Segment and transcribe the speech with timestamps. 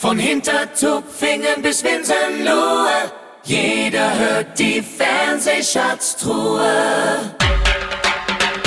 [0.00, 3.12] Von Hintertupfingen bis Winsenlohe,
[3.44, 7.36] jeder hört die Fernsehschatztruhe.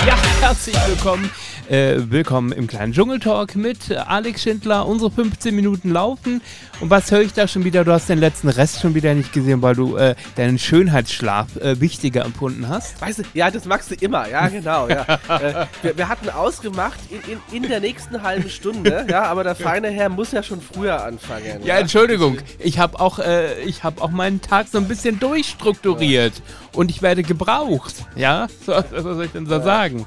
[0.06, 1.32] Ja, herzlich willkommen.
[1.70, 4.86] Äh, willkommen im kleinen Dschungeltalk mit Alex Schindler.
[4.86, 6.42] Unsere 15 Minuten laufen.
[6.82, 7.86] Und was höre ich da schon wieder?
[7.86, 11.80] Du hast den letzten Rest schon wieder nicht gesehen, weil du äh, deinen Schönheitsschlaf äh,
[11.80, 13.00] wichtiger empfunden hast.
[13.00, 14.90] Weißt du, ja, das magst du immer, ja, genau.
[14.90, 15.04] Ja.
[15.30, 19.56] äh, wir, wir, hatten ausgemacht in, in, in, der nächsten halben Stunde, ja, aber der
[19.56, 21.62] feine Herr muss ja schon früher anfangen.
[21.62, 21.78] Ja, ja?
[21.78, 26.44] Entschuldigung, ich habe auch, äh, hab auch meinen Tag so ein bisschen durchstrukturiert ja.
[26.78, 28.48] und ich werde gebraucht, ja?
[28.66, 30.06] So, was soll ich denn so sagen?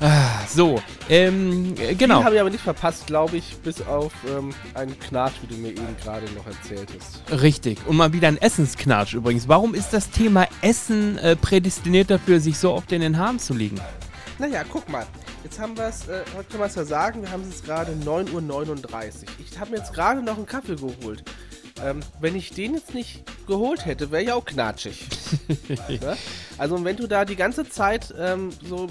[0.00, 2.18] Ah, so, ähm, genau.
[2.18, 5.60] Die habe ich aber nicht verpasst, glaube ich, bis auf ähm, einen Knatsch, wie du
[5.60, 7.42] mir eben gerade noch erzählt hast.
[7.42, 7.78] Richtig.
[7.86, 9.48] Und mal wieder ein Essensknatsch übrigens.
[9.48, 13.54] Warum ist das Thema Essen äh, prädestiniert dafür, sich so oft in den Haaren zu
[13.54, 13.80] liegen?
[14.38, 15.06] Naja, guck mal.
[15.42, 17.92] Jetzt haben wir es, äh, heute können wir es ja sagen, wir haben es gerade
[17.92, 19.12] 9.39 Uhr.
[19.38, 21.24] Ich habe mir jetzt gerade noch einen Kaffee geholt.
[21.82, 25.06] Ähm, wenn ich den jetzt nicht geholt hätte, wäre ich auch knatschig.
[25.88, 26.16] ja?
[26.58, 28.88] Also wenn du da die ganze Zeit ähm, so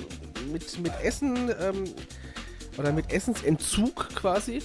[0.51, 1.85] mit, mit Essen ähm,
[2.77, 4.61] oder mit Essensentzug quasi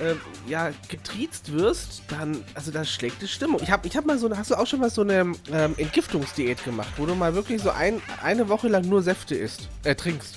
[0.00, 3.60] ähm, ja, getriezt wirst, dann, also das schlägt die Stimmung.
[3.62, 5.74] Ich habe ich hab mal so eine, hast du auch schon mal so eine ähm,
[5.76, 9.94] Entgiftungsdiät gemacht, wo du mal wirklich so ein, eine Woche lang nur Säfte isst, äh,
[9.94, 10.36] trinkst?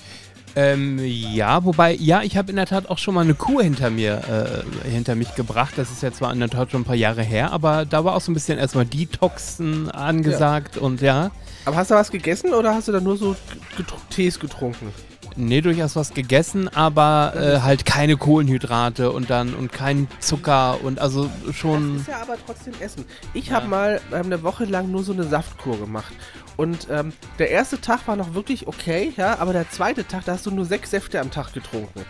[0.54, 3.88] Ähm, ja, wobei, ja, ich habe in der Tat auch schon mal eine Kuh hinter
[3.88, 5.74] mir, äh, hinter mich gebracht.
[5.76, 8.14] Das ist ja zwar in der Tat schon ein paar Jahre her, aber da war
[8.14, 10.82] auch so ein bisschen erstmal Detoxen angesagt ja.
[10.82, 11.30] und ja.
[11.64, 13.36] Aber hast du was gegessen oder hast du da nur so
[13.76, 14.92] get Tees getrunken?
[15.36, 20.98] Nee, durchaus was gegessen, aber äh, halt keine Kohlenhydrate und dann und kein Zucker und
[21.00, 21.94] also schon.
[21.94, 23.04] Das ist ja aber trotzdem Essen.
[23.32, 23.54] Ich ja.
[23.54, 26.12] habe mal ähm, eine Woche lang nur so eine Saftkur gemacht
[26.56, 30.32] und ähm, der erste Tag war noch wirklich okay, ja, aber der zweite Tag, da
[30.32, 32.04] hast du nur sechs Säfte am Tag getrunken.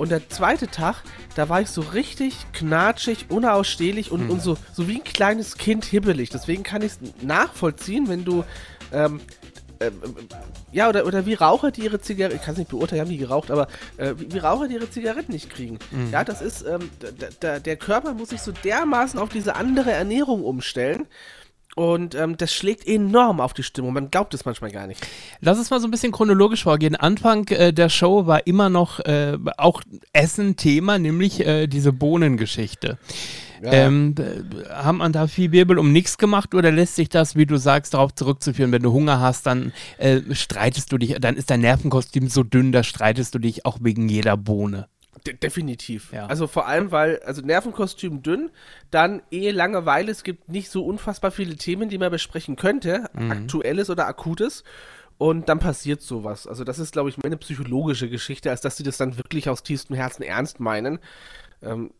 [0.00, 1.02] Und der zweite Tag,
[1.36, 4.30] da war ich so richtig knatschig, unausstehlich und, mhm.
[4.30, 6.30] und so, so wie ein kleines Kind hibbelig.
[6.30, 8.42] Deswegen kann ich es nachvollziehen, wenn du
[8.94, 9.20] ähm,
[9.78, 9.90] äh,
[10.72, 13.18] ja, oder, oder wie Raucher, die ihre Zigaretten, ich kann es nicht beurteilen, haben die
[13.18, 15.78] geraucht, aber äh, wie, wie, Raucher, die ihre Zigaretten nicht kriegen.
[15.90, 16.08] Mhm.
[16.10, 16.88] Ja, das ist, ähm,
[17.42, 21.08] der Körper muss sich so dermaßen auf diese andere Ernährung umstellen.
[21.76, 23.92] Und ähm, das schlägt enorm auf die Stimmung.
[23.92, 25.06] Man glaubt es manchmal gar nicht.
[25.40, 26.96] Lass uns mal so ein bisschen chronologisch vorgehen.
[26.96, 29.82] Anfang äh, der Show war immer noch äh, auch
[30.12, 32.98] Essen Thema, nämlich äh, diese Bohnengeschichte.
[33.62, 33.72] Ja.
[33.72, 34.14] Ähm,
[34.70, 37.92] haben man da viel Wirbel um nichts gemacht oder lässt sich das, wie du sagst,
[37.94, 42.28] darauf zurückzuführen, wenn du Hunger hast, dann äh, streitest du dich, dann ist dein Nervenkostüm
[42.28, 44.88] so dünn, da streitest du dich auch wegen jeder Bohne.
[45.26, 46.12] De definitiv.
[46.12, 46.26] Ja.
[46.26, 48.50] Also vor allem, weil, also Nervenkostüm dünn,
[48.90, 53.30] dann eh Langeweile, es gibt nicht so unfassbar viele Themen, die man besprechen könnte, mhm.
[53.30, 54.64] aktuelles oder akutes.
[55.18, 56.46] Und dann passiert sowas.
[56.46, 59.50] Also das ist, glaube ich, mehr eine psychologische Geschichte, als dass sie das dann wirklich
[59.50, 60.98] aus tiefstem Herzen ernst meinen.
[61.62, 61.90] Ähm,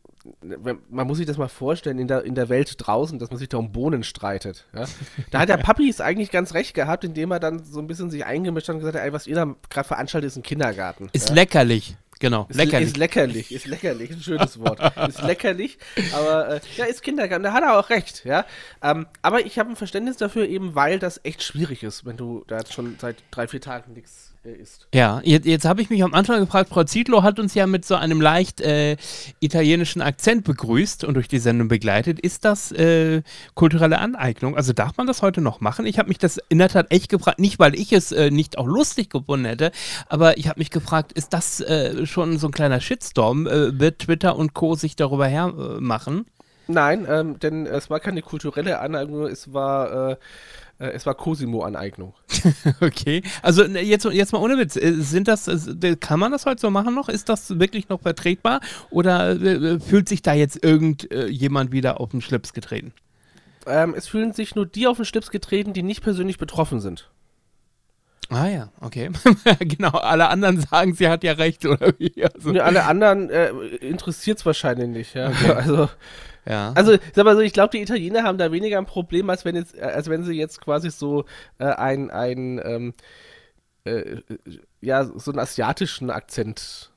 [0.91, 3.48] man muss sich das mal vorstellen, in der, in der Welt draußen, dass man sich
[3.48, 4.66] da um Bohnen streitet.
[4.75, 4.84] Ja?
[5.31, 8.10] Da hat der Papi es eigentlich ganz recht gehabt, indem er dann so ein bisschen
[8.10, 11.08] sich eingemischt hat und gesagt hat, ey, was ihr da gerade veranstaltet, ist ein Kindergarten.
[11.12, 11.34] Ist ja?
[11.34, 11.97] leckerlich.
[12.20, 12.88] Genau, ist, leckerlich.
[12.88, 14.78] Ist leckerlich, ist leckerlich, ein schönes Wort.
[15.08, 15.78] ist leckerlich,
[16.12, 18.44] aber äh, ja, ist Kindergarten, da hat er auch recht, ja.
[18.82, 22.44] Ähm, aber ich habe ein Verständnis dafür, eben weil das echt schwierig ist, wenn du
[22.47, 24.88] da jetzt schon seit drei, vier Tagen nichts ist.
[24.94, 27.84] Ja, jetzt, jetzt habe ich mich am Anfang gefragt, Frau Zietlow hat uns ja mit
[27.84, 28.96] so einem leicht äh,
[29.40, 32.20] italienischen Akzent begrüßt und durch die Sendung begleitet.
[32.20, 33.22] Ist das äh,
[33.54, 34.56] kulturelle Aneignung?
[34.56, 35.86] Also darf man das heute noch machen?
[35.86, 38.58] Ich habe mich das in der Tat echt gefragt, nicht weil ich es äh, nicht
[38.58, 39.72] auch lustig gefunden hätte,
[40.08, 43.46] aber ich habe mich gefragt, ist das äh, schon so ein kleiner Shitstorm?
[43.46, 44.74] Äh, wird Twitter und Co.
[44.74, 46.26] sich darüber hermachen?
[46.66, 50.16] Nein, ähm, denn es war keine kulturelle Aneignung, es war äh,
[50.88, 52.14] es war Cosimo-Aneignung.
[52.80, 53.22] okay.
[53.42, 54.76] Also ne, jetzt, jetzt mal ohne Witz.
[54.76, 57.08] Äh, sind das, äh, kann man das heute so machen noch?
[57.08, 58.60] Ist das wirklich noch vertretbar?
[58.90, 59.36] Oder
[59.80, 62.92] fühlt sich da jetzt irgendjemand wieder auf den Schlips getreten?
[63.66, 67.10] Ähm, es fühlen sich nur die auf den Schlips getreten, die nicht persönlich betroffen sind.
[68.30, 69.10] Ah ja, okay.
[69.58, 72.24] genau, alle anderen sagen, sie hat ja recht, oder wie?
[72.24, 72.52] Also.
[72.52, 73.48] Ja, alle anderen äh,
[73.80, 75.30] interessiert es wahrscheinlich nicht, ja.
[75.30, 75.50] Okay.
[75.50, 75.88] Also,
[76.46, 76.72] ja.
[76.75, 79.56] Also, sag mal so, ich glaube, die Italiener haben da weniger ein Problem, als wenn,
[79.56, 81.25] jetzt, als wenn sie jetzt quasi so
[81.58, 82.94] äh, ein, ein ähm,
[83.84, 84.16] äh,
[84.81, 86.90] ja, so einen asiatischen Akzent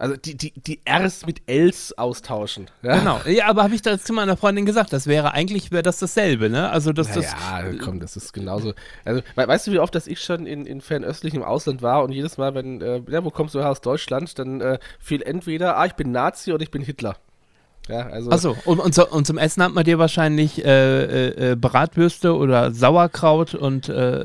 [0.00, 2.70] also die, die, die Rs mit Ls austauschen.
[2.82, 2.98] Ja?
[2.98, 3.20] Genau.
[3.26, 6.48] Ja, aber habe ich das zu meiner Freundin gesagt, das wäre eigentlich wäre das dasselbe,
[6.48, 6.70] ne?
[6.70, 7.84] Also das, naja, das.
[7.84, 8.72] komm, das ist genauso.
[9.04, 12.38] Also, weißt du, wie oft, dass ich schon in, in fernöstlichem Ausland war und jedes
[12.38, 15.84] Mal, wenn, äh, ja, wo kommst du her aus Deutschland, dann äh, fiel entweder, ah,
[15.84, 17.16] ich bin Nazi oder ich bin Hitler.
[17.88, 20.68] Ja, also Achso, und, und, so, und zum Essen hat man dir wahrscheinlich äh,
[21.28, 23.88] äh, äh Bratwürste oder Sauerkraut und.
[23.88, 24.24] Äh,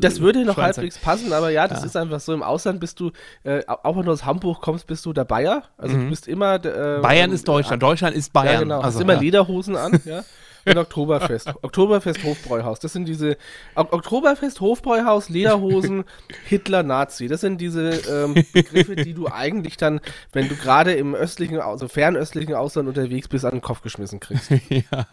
[0.00, 1.86] das würde noch halbwegs passen, aber ja, das Ja.
[1.86, 2.32] ist einfach so.
[2.32, 3.12] Im Ausland bist du,
[3.44, 5.62] äh, auch wenn du aus Hamburg kommst, bist du der Bayer.
[5.78, 6.04] Also Mhm.
[6.04, 6.54] du bist immer.
[6.64, 8.54] Äh, Bayern ist Deutschland, Deutschland ist Bayern.
[8.54, 8.76] Ja, genau.
[8.80, 9.20] Also, hast immer ja.
[9.20, 10.24] Lederhosen an, ja.
[10.66, 11.48] Und Oktoberfest.
[11.62, 12.80] Oktoberfest Hofbräuhaus.
[12.80, 13.36] Das sind diese
[13.74, 16.04] Ok Oktoberfest Hofbräuhaus, Lederhosen,
[16.46, 17.28] Hitler, Nazi.
[17.28, 20.00] Das sind diese ähm, Begriffe, die du eigentlich dann,
[20.32, 24.50] wenn du gerade im östlichen, also fernöstlichen Ausland unterwegs bist, an den Kopf geschmissen kriegst.
[24.68, 25.06] ja,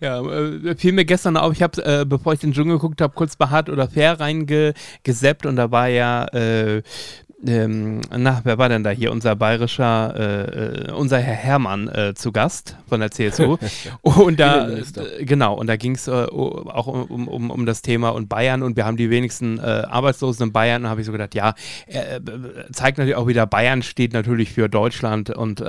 [0.00, 3.14] ja äh, fiel mir gestern auf, ich habe, äh, bevor ich den Dschungel geguckt habe,
[3.14, 6.82] kurz bei Hart oder Fair reingeseppt und da war ja, äh,
[7.46, 9.12] ähm, na, wer war denn da hier?
[9.12, 13.58] Unser bayerischer, äh, äh, unser Herr Hermann äh, zu Gast von der CSU.
[14.02, 14.82] und da, äh,
[15.24, 18.76] genau, und da ging es äh, auch um, um, um das Thema und Bayern und
[18.76, 20.84] wir haben die wenigsten äh, Arbeitslosen in Bayern.
[20.84, 21.54] Und habe ich so gedacht, ja,
[22.72, 25.62] zeigt natürlich auch wieder, Bayern steht natürlich für Deutschland und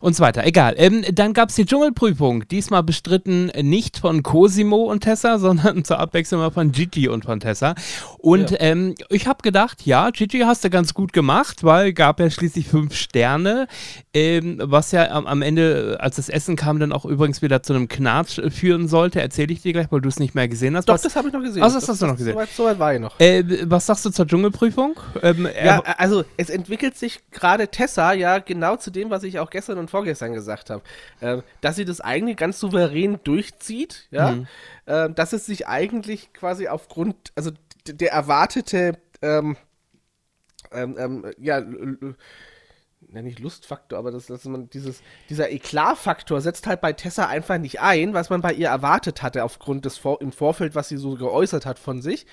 [0.00, 0.44] und so weiter.
[0.46, 0.74] Egal.
[0.78, 2.48] Ähm, dann gab es die Dschungelprüfung.
[2.48, 7.38] Diesmal bestritten nicht von Cosimo und Tessa, sondern zur Abwechslung mal von Gigi und von
[7.38, 7.74] Tessa.
[8.18, 8.56] Und Ja.
[8.60, 12.68] ähm, ich habe gedacht, ja, Gigi hast du ganz gut gemacht, weil gab ja schließlich
[12.68, 13.68] fünf Sterne,
[14.14, 17.72] ähm, was ja am, am Ende, als das Essen kam, dann auch übrigens wieder zu
[17.72, 19.20] einem Knatsch äh, führen sollte.
[19.20, 20.88] Erzähle ich dir gleich, weil du es nicht mehr gesehen hast.
[20.88, 21.62] Doch, was, das habe ich noch gesehen.
[21.62, 22.32] Ach, das hast du noch gesehen.
[22.32, 23.18] Soweit, soweit war ich noch.
[23.20, 24.98] äh, was sagst du zur Dschungelprüfung?
[25.22, 29.50] Ähm, Ja, also es entwickelt sich gerade Tessa ja genau zu dem, was ich auch
[29.50, 30.82] gestern und vorgestern gesagt habe.
[31.20, 34.32] Ähm, dass sie das eigentlich ganz souverän durchzieht, ja.
[34.32, 34.46] Mhm.
[34.86, 37.50] Ähm, dass es sich eigentlich quasi aufgrund, also
[37.86, 39.56] der erwartete, ähm,
[40.72, 41.62] ähm, ähm, ja,
[43.08, 47.58] ja, nicht Lustfaktor, aber das, dass man dieses, dieser Eklatfaktor setzt halt bei Tessa einfach
[47.58, 50.98] nicht ein, was man bei ihr erwartet hatte, aufgrund des Vor im Vorfeld, was sie
[50.98, 52.26] so geäußert hat von sich.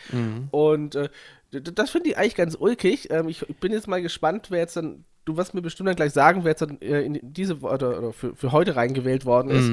[0.52, 1.10] Und äh,
[1.52, 3.10] das finde ich eigentlich ganz ulkig.
[3.12, 6.12] Ähm, ich, bin jetzt mal gespannt, wer jetzt dann, du wirst mir bestimmt dann gleich
[6.12, 9.70] sagen, wer jetzt dann äh, in diese oder, oder für, für heute reingewählt worden ist.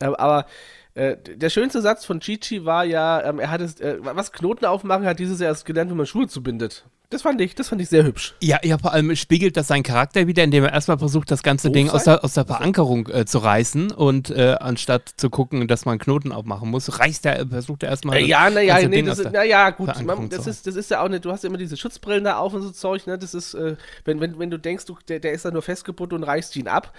[0.00, 0.46] Ähm, aber
[0.94, 4.64] äh, der schönste Satz von Chichi war ja, ähm, er hat es, äh, was Knoten
[4.64, 6.84] aufmachen, hat dieses Jahr erst gelernt, wie man Schuhe zubindet.
[7.10, 8.34] Das fand ich, das fand ich sehr hübsch.
[8.40, 11.66] Ja, ja, vor allem spiegelt das seinen Charakter wieder, indem er erstmal versucht, das ganze
[11.68, 15.66] Doof Ding aus der, aus der Verankerung äh, zu reißen und äh, anstatt zu gucken,
[15.66, 18.18] dass man Knoten aufmachen muss, reißt er, versucht er erstmal.
[18.18, 21.08] Äh, ja, naja, nee, das ist, naja, gut, man, das, ist, das ist ja auch
[21.08, 23.54] nicht, du hast ja immer diese Schutzbrillen da auf und so Zeug, ne, das ist,
[23.54, 26.54] äh, wenn, wenn, wenn du denkst, du, der, der ist da nur festgebunden und reißt
[26.56, 26.92] ihn ab,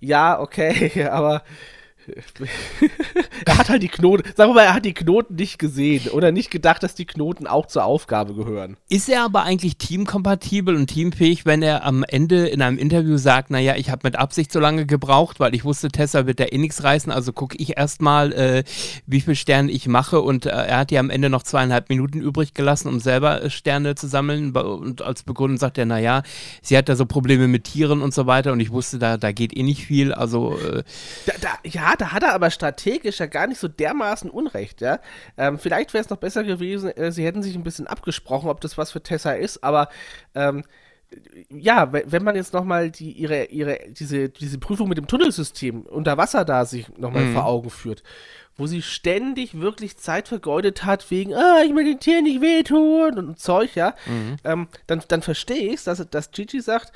[0.00, 1.42] ja, okay, aber
[3.46, 6.32] er hat halt die Knoten, sagen wir mal, er hat die Knoten nicht gesehen oder
[6.32, 8.76] nicht gedacht, dass die Knoten auch zur Aufgabe gehören.
[8.88, 13.50] Ist er aber eigentlich teamkompatibel und teamfähig, wenn er am Ende in einem Interview sagt,
[13.50, 16.58] naja, ich habe mit Absicht so lange gebraucht, weil ich wusste, Tessa wird da eh
[16.58, 18.64] nichts reißen, also gucke ich erstmal, äh,
[19.06, 22.20] wie viele Sterne ich mache und äh, er hat ja am Ende noch zweieinhalb Minuten
[22.20, 26.22] übrig gelassen, um selber äh, Sterne zu sammeln und als Begründung sagt er, naja,
[26.62, 29.32] sie hat da so Probleme mit Tieren und so weiter und ich wusste, da, da
[29.32, 30.82] geht eh nicht viel, also äh,
[31.26, 34.98] Da, da, ja, da hat er aber strategisch ja gar nicht so dermaßen Unrecht, ja.
[35.36, 38.60] Ähm, vielleicht wäre es noch besser gewesen, äh, sie hätten sich ein bisschen abgesprochen, ob
[38.60, 39.88] das was für Tessa ist, aber
[40.34, 40.64] ähm,
[41.50, 45.82] ja, we- wenn man jetzt nochmal die, ihre, ihre, diese, diese Prüfung mit dem Tunnelsystem
[45.82, 48.02] unter Wasser da sich nochmal vor Augen führt,
[48.56, 53.16] wo sie ständig wirklich Zeit vergeudet hat, wegen, ah, ich will den Tieren nicht wehtun
[53.18, 53.94] und Zeug, ja,
[54.44, 56.92] ähm, dann, dann verstehe ich dass, dass Gigi sagt,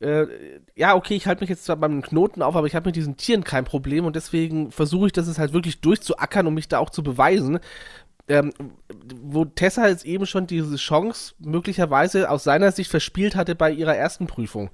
[0.00, 0.26] äh,
[0.74, 3.16] ja, okay, ich halte mich jetzt zwar beim Knoten auf, aber ich habe mit diesen
[3.16, 6.78] Tieren kein Problem und deswegen versuche ich das jetzt halt wirklich durchzuackern, um mich da
[6.78, 7.58] auch zu beweisen.
[8.30, 8.52] Ähm,
[9.22, 13.96] wo Tessa jetzt eben schon diese Chance möglicherweise aus seiner Sicht verspielt hatte bei ihrer
[13.96, 14.70] ersten Prüfung.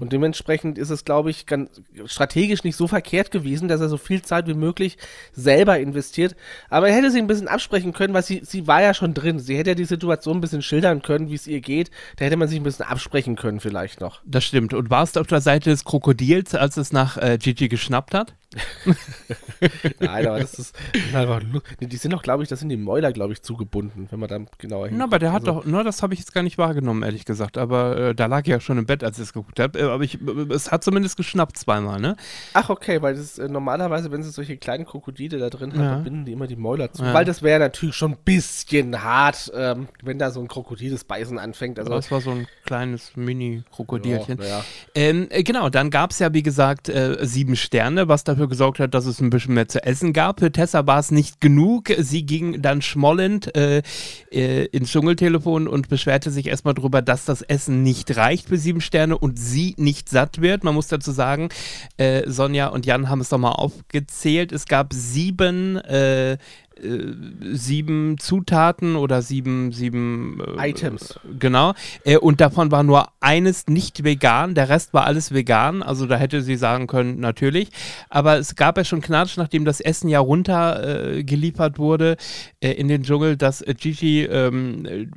[0.00, 3.96] Und dementsprechend ist es, glaube ich, ganz strategisch nicht so verkehrt gewesen, dass er so
[3.96, 4.98] viel Zeit wie möglich
[5.32, 6.36] selber investiert.
[6.68, 9.38] Aber er hätte sie ein bisschen absprechen können, weil sie, sie war ja schon drin.
[9.38, 11.90] Sie hätte ja die Situation ein bisschen schildern können, wie es ihr geht.
[12.16, 14.20] Da hätte man sich ein bisschen absprechen können vielleicht noch.
[14.24, 14.74] das stimmt.
[14.74, 18.34] Und warst du auf der Seite des Krokodils, als es nach äh, Gigi geschnappt hat?
[20.00, 20.74] Nein, aber das ist
[21.14, 21.40] einfach.
[21.80, 24.38] Die sind doch, glaube ich, das sind die Mäuler, glaube ich, zugebunden, wenn man da
[24.58, 27.02] genauer Na, aber der hat Also- doch, na, das habe ich jetzt gar nicht wahrgenommen,
[27.02, 27.58] ehrlich gesagt.
[27.58, 29.78] Aber äh, da lag ich ja schon im Bett, als ich es geguckt habe.
[29.78, 32.16] Äh, aber ich, äh, es hat zumindest geschnappt zweimal, ne?
[32.52, 35.90] Ach, okay, weil das äh, normalerweise, wenn sie solche kleinen Krokodile da drin hat, Ja.
[35.94, 37.04] dann binden die immer die Mäuler zu.
[37.04, 37.14] Ja.
[37.14, 41.04] Weil das wäre natürlich schon ein bisschen hart, ähm, wenn da so ein Krokodil das
[41.04, 41.78] Beißen anfängt.
[41.78, 44.38] Also, Aber es war so ein kleines Mini-Krokodilchen.
[44.42, 44.64] Ja.
[44.94, 48.78] Ähm, äh, genau, dann gab es ja, wie gesagt, äh, sieben Sterne, was dafür gesorgt
[48.78, 50.40] hat, dass es ein bisschen mehr zu essen gab.
[50.40, 51.92] Für Tessa war es nicht genug.
[51.98, 53.82] Sie ging dann schmollend äh,
[54.30, 58.80] äh, ins Dschungeltelefon und beschwerte sich erstmal darüber, dass das Essen nicht reicht für sieben
[58.80, 60.64] Sterne und sie nicht satt wird.
[60.64, 61.48] Man muss dazu sagen,
[61.96, 64.52] äh, Sonja und Jan haben es doch mal aufgezählt.
[64.52, 66.38] Es gab sieben äh,
[66.78, 71.18] sieben Zutaten oder sieben, sieben äh, Items.
[71.38, 71.72] Genau.
[72.04, 75.82] Äh, und davon war nur eines nicht vegan, der Rest war alles vegan.
[75.82, 77.70] Also da hätte sie sagen können, natürlich.
[78.10, 82.16] Aber es gab ja schon Knatsch, nachdem das Essen ja runtergeliefert äh, wurde
[82.60, 85.10] äh, in den Dschungel, dass Gigi ähm,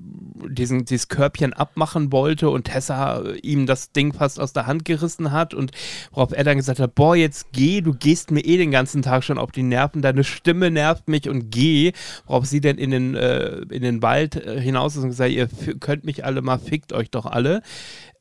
[0.48, 5.32] diesen, dieses Körbchen abmachen wollte und Tessa ihm das Ding fast aus der Hand gerissen
[5.32, 5.72] hat und
[6.12, 9.24] worauf er dann gesagt hat, boah, jetzt geh, du gehst mir eh den ganzen Tag
[9.24, 11.94] schon auf die Nerven, deine Stimme nervt mich und geh,
[12.26, 15.48] worauf sie denn in den, äh, in den Wald äh, hinaus ist und gesagt, ihr
[15.80, 17.62] könnt mich alle mal, fickt euch doch alle.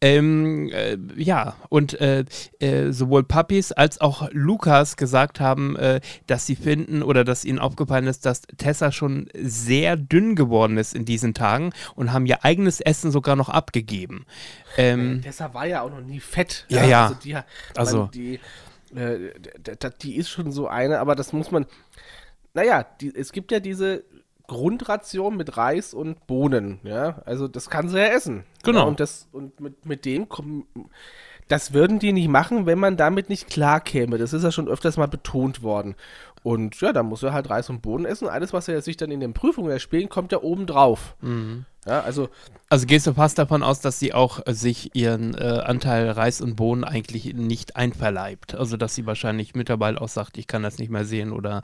[0.00, 2.24] Ähm, äh, ja, und äh,
[2.60, 7.58] äh, sowohl Puppies als auch Lukas gesagt haben, äh, dass sie finden oder dass ihnen
[7.58, 12.44] aufgefallen ist, dass Tessa schon sehr dünn geworden ist in diesen Tagen und haben ihr
[12.44, 14.24] eigenes Essen sogar noch abgegeben.
[14.76, 16.64] Ähm, Tessa war ja auch noch nie fett.
[16.68, 17.06] Ja, ja.
[17.06, 17.34] Also, die,
[17.76, 18.40] also die,
[18.94, 19.32] äh,
[20.00, 21.66] die ist schon so eine, aber das muss man.
[22.58, 24.02] Naja, die, es gibt ja diese
[24.48, 27.22] Grundration mit Reis und Bohnen, ja.
[27.24, 28.42] Also das kann sie ja essen.
[28.64, 28.80] Genau.
[28.80, 30.66] Ja, und das, und mit, mit dem kommen.
[31.46, 34.18] Das würden die nicht machen, wenn man damit nicht klar käme.
[34.18, 35.94] Das ist ja schon öfters mal betont worden.
[36.42, 38.28] Und ja, da muss er halt Reis und Bohnen essen.
[38.28, 41.16] Alles, was er sich dann in den Prüfungen erspielen, kommt ja oben drauf.
[41.20, 41.64] Mhm.
[41.86, 42.28] Ja, also,
[42.68, 46.42] also gehst du fast davon aus, dass sie auch äh, sich ihren äh, Anteil Reis
[46.42, 48.54] und Bohnen eigentlich nicht einverleibt.
[48.54, 51.62] Also dass sie wahrscheinlich mittlerweile auch sagt, ich kann das nicht mehr sehen oder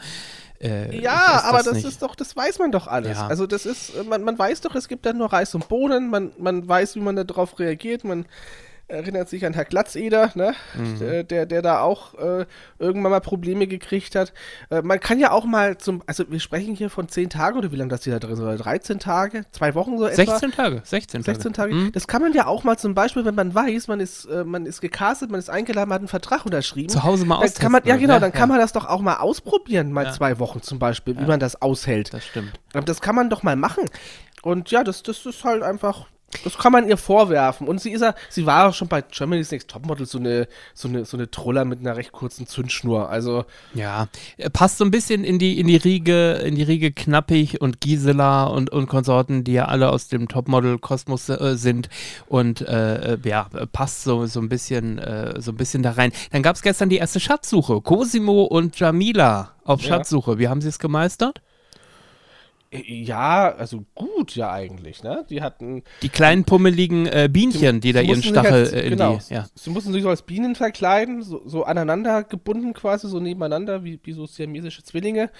[0.64, 3.18] äh, Ja, aber das, das ist doch, das weiß man doch alles.
[3.18, 3.26] Ja.
[3.26, 6.32] Also das ist, man, man weiß doch, es gibt dann nur Reis und Bohnen, man,
[6.38, 8.26] man weiß, wie man darauf reagiert, man
[8.94, 10.54] erinnert sich an Herr Glatzeder, ne?
[10.74, 11.26] Mhm.
[11.28, 12.46] Der, der da auch äh,
[12.78, 14.32] irgendwann mal Probleme gekriegt hat.
[14.70, 17.72] Äh, man kann ja auch mal zum, also wir sprechen hier von 10 Tagen oder
[17.72, 20.24] wie lange das hier da drin ist, 13 Tage, zwei Wochen so etwa.
[20.24, 21.34] 16 Tage, 16 Tage.
[21.34, 21.74] 16 Tage.
[21.74, 21.92] Mhm.
[21.92, 24.66] Das kann man ja auch mal zum Beispiel, wenn man weiß, man ist, äh, man
[24.66, 26.88] ist gecastet, man ist eingeladen, man hat einen Vertrag unterschrieben.
[26.88, 27.62] Zu Hause mal austesten.
[27.62, 28.38] Kann man, ja genau, dann ja.
[28.38, 30.12] kann man das doch auch mal ausprobieren, mal ja.
[30.12, 32.12] zwei Wochen zum Beispiel, wie man das aushält.
[32.14, 32.52] Das stimmt.
[32.72, 33.84] Das kann man doch mal machen.
[34.42, 36.06] Und ja, das, das ist halt einfach,
[36.42, 37.68] das kann man ihr vorwerfen.
[37.68, 40.88] Und sie ist ja, sie war auch schon bei Germany's Next Topmodel so eine, so
[40.88, 43.08] eine, so eine Troller mit einer recht kurzen Zündschnur.
[43.08, 43.44] Also.
[43.74, 44.08] Ja,
[44.52, 48.44] passt so ein bisschen in die, in die Riege, in die Riege Knappig und Gisela
[48.44, 51.88] und, und Konsorten, die ja alle aus dem Topmodel-Kosmos äh, sind.
[52.26, 56.12] Und äh, ja, passt so, so ein bisschen, äh, so ein bisschen da rein.
[56.32, 57.80] Dann gab es gestern die erste Schatzsuche.
[57.80, 60.38] Cosimo und Jamila auf Schatzsuche.
[60.38, 61.40] Wie haben sie es gemeistert?
[62.82, 65.24] Ja, also gut ja eigentlich, ne?
[65.30, 65.82] Die hatten.
[66.02, 69.34] Die kleinen pummeligen äh, Bienchen, die, die da ihren Stachel halt, äh, in genau, die.
[69.34, 69.46] Ja.
[69.54, 74.00] Sie mussten sich so als Bienen verkleiden, so, so aneinander gebunden quasi, so nebeneinander, wie,
[74.02, 75.30] wie so siamesische Zwillinge.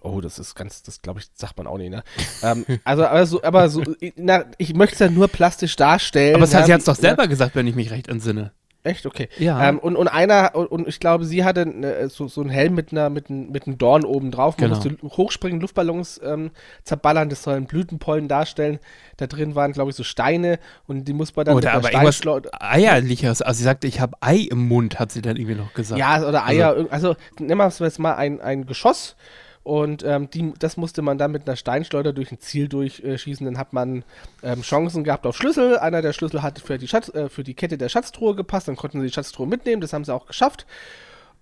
[0.00, 2.02] Oh, das ist ganz, das glaube ich, sagt man auch nicht, ne?
[2.42, 3.82] ähm, also, aber so, aber so,
[4.16, 6.34] na, ich möchte es ja nur plastisch darstellen.
[6.34, 7.28] Aber das hat sie jetzt doch selber ja.
[7.28, 8.52] gesagt, wenn ich mich recht entsinne.
[8.84, 9.06] Echt?
[9.06, 9.28] Okay.
[9.38, 9.68] Ja.
[9.68, 12.74] Ähm, und, und einer, und, und, ich glaube, sie hatte ne, so, so einen Helm
[12.74, 14.58] mit, einer, mit, ein, mit einem Dorn oben drauf.
[14.58, 14.82] Man genau.
[14.82, 16.50] musste hochspringen, Luftballons ähm,
[16.82, 18.80] zerballern, das sollen Blütenpollen darstellen.
[19.18, 20.58] Da drin waren, glaube ich, so Steine
[20.88, 22.22] und die muss man dann oder aber irgendwas
[22.58, 23.40] Eierliches.
[23.40, 26.00] Also sie sagte, ich habe Ei im Mund, hat sie dann irgendwie noch gesagt.
[26.00, 26.70] Ja, oder Eier.
[26.70, 29.14] Also, also nehmen wir jetzt mal ein, ein Geschoss
[29.64, 33.46] und ähm, die, das musste man dann mit einer Steinschleuder durch ein Ziel durchschießen.
[33.46, 34.04] Dann hat man
[34.42, 35.78] ähm, Chancen gehabt auf Schlüssel.
[35.78, 38.66] Einer der Schlüssel hat für die, Schatz, äh, für die Kette der Schatztruhe gepasst.
[38.66, 39.80] Dann konnten sie die Schatztruhe mitnehmen.
[39.80, 40.66] Das haben sie auch geschafft.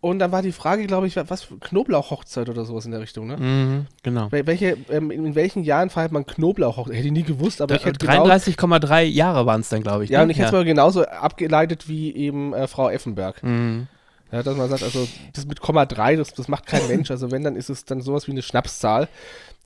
[0.02, 3.26] Und dann war die Frage, glaube ich, was für Knoblauchhochzeit oder sowas in der Richtung,
[3.26, 3.36] ne?
[3.36, 4.28] Mhm, genau.
[4.30, 6.96] Welche, ähm, in welchen Jahren feiert man Knoblauchhochzeit?
[6.96, 10.04] Hätte ich nie gewusst, aber da, ich hätte 33,3 genau, Jahre waren es dann, glaube
[10.04, 10.10] ich.
[10.10, 10.24] Ja, ne?
[10.24, 13.42] und ich hätte es mal genauso abgeleitet wie eben äh, Frau Effenberg.
[13.42, 13.88] Mhm.
[14.32, 17.10] Ja, dass man sagt, also das mit Komma 3, das, das macht kein Mensch.
[17.10, 19.08] Also wenn, dann ist es dann sowas wie eine Schnapszahl.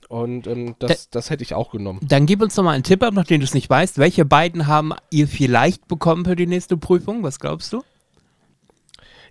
[0.07, 1.99] Und ähm, das, das hätte ich auch genommen.
[2.03, 3.97] Dann gib uns noch mal einen Tipp ab, nachdem du es nicht weißt.
[3.97, 7.23] Welche beiden haben ihr vielleicht bekommen für die nächste Prüfung?
[7.23, 7.83] Was glaubst du?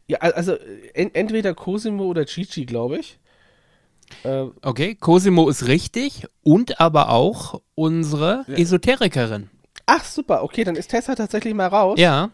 [0.07, 0.57] Ja, also
[0.95, 3.19] en entweder Cosimo oder Chichi, glaube ich.
[4.23, 8.55] Äh, okay, Cosimo ist richtig und aber auch unsere ja.
[8.57, 9.49] Esoterikerin.
[9.87, 11.99] Ach, super, okay, dann ist Tessa tatsächlich mal raus.
[11.99, 12.31] Ja.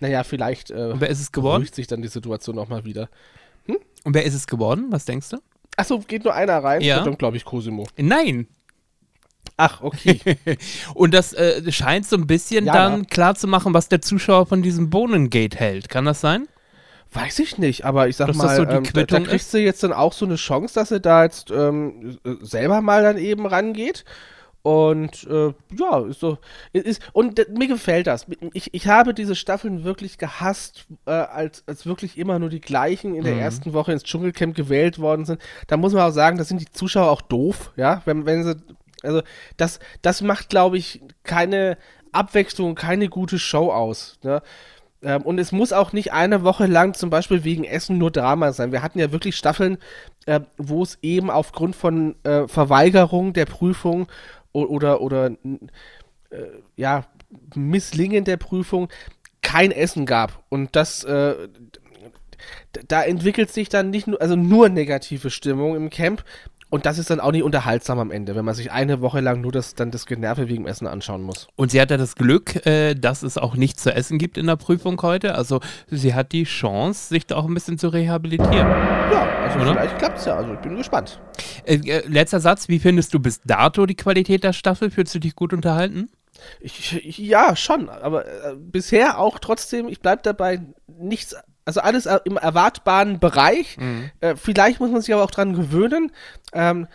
[0.00, 1.60] Naja, vielleicht äh, Und wer ist es geworden?
[1.62, 3.08] beruhigt sich dann die Situation auch mal wieder.
[3.66, 3.78] Hm?
[4.04, 4.86] Und wer ist es geworden?
[4.90, 5.38] Was denkst du?
[5.76, 6.80] Achso, geht nur einer rein?
[6.80, 7.02] Ja.
[7.02, 7.86] Dann glaube ich Cosimo.
[7.96, 8.48] Nein.
[9.56, 10.20] Ach, okay.
[10.94, 14.46] und das äh, scheint so ein bisschen ja, dann klar zu machen, was der Zuschauer
[14.46, 15.88] von diesem Bohnengate hält.
[15.88, 16.48] Kann das sein?
[17.12, 19.82] Weiß ich nicht, aber ich sag dass mal, so ähm, da, da kriegst du jetzt
[19.82, 24.04] dann auch so eine Chance, dass er da jetzt ähm, selber mal dann eben rangeht.
[24.66, 26.38] Und äh, ja, ist so.
[26.72, 28.26] Ist, und mir gefällt das.
[28.52, 33.14] Ich, ich habe diese Staffeln wirklich gehasst, äh, als, als wirklich immer nur die gleichen
[33.14, 33.42] in der mhm.
[33.42, 35.40] ersten Woche ins Dschungelcamp gewählt worden sind.
[35.68, 38.56] Da muss man auch sagen, da sind die Zuschauer auch doof, ja, wenn, wenn sie.
[39.04, 39.22] Also,
[39.56, 41.78] das, das macht, glaube ich, keine
[42.10, 44.18] Abwechslung, keine gute Show aus.
[44.24, 44.42] Ne?
[45.02, 48.52] Ähm, und es muss auch nicht eine Woche lang zum Beispiel wegen Essen nur Drama
[48.52, 48.72] sein.
[48.72, 49.78] Wir hatten ja wirklich Staffeln,
[50.26, 54.08] äh, wo es eben aufgrund von äh, Verweigerung der Prüfung
[54.64, 55.30] oder, oder
[56.30, 56.46] äh,
[56.76, 57.04] ja,
[57.54, 58.88] Misslingen der Prüfung
[59.42, 60.42] kein Essen gab.
[60.48, 61.48] Und das, äh,
[62.88, 66.24] da entwickelt sich dann nicht nur, also nur negative Stimmung im Camp.
[66.76, 69.40] Und das ist dann auch nicht unterhaltsam am Ende, wenn man sich eine Woche lang
[69.40, 71.48] nur das, dann das Generve wegen Essen anschauen muss.
[71.56, 74.46] Und sie hat ja das Glück, äh, dass es auch nichts zu essen gibt in
[74.46, 75.36] der Prüfung heute.
[75.36, 78.52] Also sie hat die Chance, sich da auch ein bisschen zu rehabilitieren.
[78.52, 79.72] Ja, also Oder?
[79.72, 80.36] vielleicht klappt es ja.
[80.36, 81.18] Also ich bin gespannt.
[81.64, 84.90] Äh, äh, letzter Satz, wie findest du bis dato die Qualität der Staffel?
[84.90, 86.10] Fühlst du dich gut unterhalten?
[86.60, 87.88] Ich, ja, schon.
[87.88, 91.34] Aber äh, bisher auch trotzdem, ich bleibe dabei, nichts
[91.66, 93.76] also alles im erwartbaren Bereich.
[93.76, 94.10] Mhm.
[94.20, 96.12] Äh, vielleicht muss man sich aber auch dran gewöhnen,
[96.54, 96.86] ähm,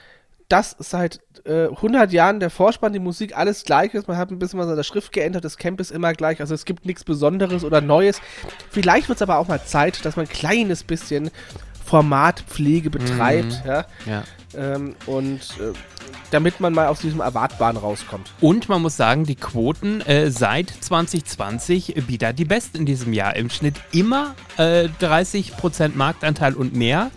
[0.48, 4.08] dass seit äh, 100 Jahren der Vorspann, die Musik alles gleich ist.
[4.08, 6.40] Man hat ein bisschen was an der Schrift geändert, das Camp ist immer gleich.
[6.42, 8.22] Also es gibt nichts Besonderes oder Neues.
[8.70, 11.32] Vielleicht wird es aber auch mal Zeit, dass man ein kleines bisschen
[11.86, 13.64] Formatpflege betreibt.
[13.64, 13.70] Mhm.
[13.70, 13.86] Ja?
[14.06, 14.24] ja.
[14.56, 15.74] Ähm, und äh,
[16.32, 18.32] damit man mal aus diesem Erwartbaren rauskommt.
[18.42, 23.36] Und man muss sagen, die Quoten äh, seit 2020 wieder die besten in diesem Jahr.
[23.36, 27.12] Im Schnitt immer äh, 30% Marktanteil und mehr.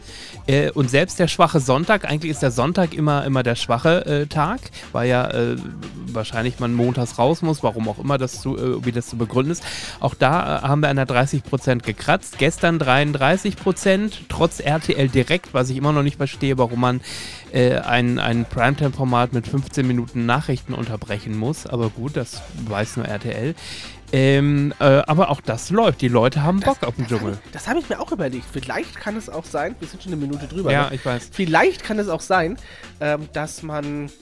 [0.47, 4.27] Äh, und selbst der schwache Sonntag, eigentlich ist der Sonntag immer, immer der schwache äh,
[4.27, 4.61] Tag,
[4.93, 5.57] weil ja äh,
[6.07, 9.53] wahrscheinlich man montags raus muss, warum auch immer das zu, äh, wie das zu begründen
[9.53, 9.65] ist.
[10.01, 12.39] Auch da äh, haben wir an der 30% gekratzt.
[12.39, 17.01] Gestern 33%, trotz RTL Direkt, was ich immer noch nicht verstehe, warum man
[17.53, 21.67] äh, ein, ein Primetime-Format mit 15 Minuten Nachrichten unterbrechen muss.
[21.67, 23.55] Aber gut, das weiß nur RTL.
[24.14, 26.00] Ähm, äh, aber auch das läuft.
[26.00, 27.37] Die Leute haben Bock das, auf den Dschungel.
[27.50, 28.44] Das habe ich mir auch überlegt.
[28.52, 30.71] Vielleicht kann es auch sein, wir sind schon eine Minute drüber.
[30.71, 30.94] Ja, ne?
[30.94, 31.30] ich weiß.
[31.33, 32.56] Vielleicht kann es auch sein,
[33.00, 34.12] ähm, dass man,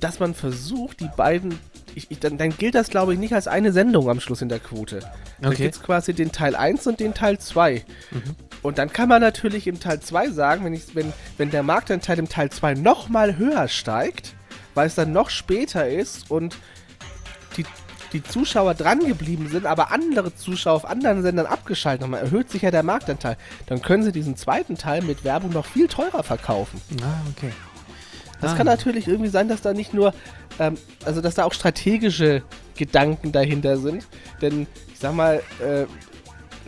[0.00, 1.60] dass man versucht, die beiden
[1.94, 4.48] ich, ich, dann, dann, gilt das, glaube ich, nicht als eine Sendung am Schluss in
[4.48, 5.00] der Quote.
[5.44, 5.64] Okay.
[5.64, 7.84] gibt es quasi den Teil 1 und den Teil 2.
[8.10, 8.22] Mhm.
[8.62, 12.18] Und dann kann man natürlich im Teil 2 sagen, wenn, ich, wenn, wenn der Marktanteil
[12.18, 14.34] im Teil 2 nochmal höher steigt,
[14.74, 16.56] weil es dann noch später ist und
[17.56, 17.64] die,
[18.12, 22.62] die Zuschauer dran geblieben sind, aber andere Zuschauer auf anderen Sendern abgeschaltet haben, erhöht sich
[22.62, 23.36] ja der Marktanteil.
[23.66, 26.80] Dann können sie diesen zweiten Teil mit Werbung noch viel teurer verkaufen.
[27.02, 27.52] Ah, okay.
[28.40, 28.56] Das ah.
[28.56, 30.12] kann natürlich irgendwie sein, dass da nicht nur,
[30.58, 32.42] ähm, also dass da auch strategische
[32.76, 34.06] Gedanken dahinter sind.
[34.40, 35.86] Denn ich sag mal, äh,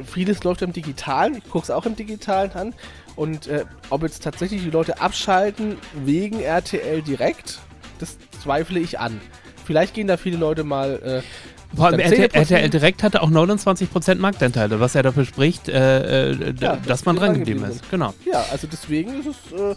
[0.04, 2.74] vieles läuft im Digitalen, ich gucke es auch im Digitalen an.
[3.16, 7.60] Und äh, ob jetzt tatsächlich die Leute abschalten wegen RTL direkt,
[7.98, 9.20] das zweifle ich an.
[9.64, 11.22] Vielleicht gehen da viele Leute mal.
[11.22, 16.30] Äh, Vor allem RTL, RTL, Direkt hatte auch 29% Marktanteile, was ja dafür spricht, äh,
[16.30, 17.90] äh ja, dass man dran geblieben ist.
[17.90, 18.14] Genau.
[18.30, 19.74] Ja, also deswegen ist es äh,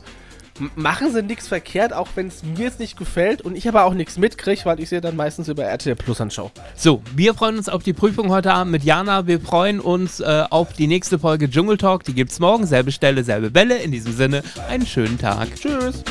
[0.76, 3.94] machen sie nichts verkehrt, auch wenn es mir jetzt nicht gefällt und ich aber auch
[3.94, 6.52] nichts mitkriege, weil ich sie dann meistens über RTL Plus anschaue.
[6.76, 9.28] So, wir freuen uns auf die Prüfung heute Abend mit Jana.
[9.28, 12.04] Wir freuen uns äh, auf die nächste Folge Dschungel Talk.
[12.04, 12.66] Die gibt's morgen.
[12.66, 13.78] Selbe Stelle, selbe Bälle.
[13.78, 15.48] In diesem Sinne, einen schönen Tag.
[15.56, 16.04] Tschüss.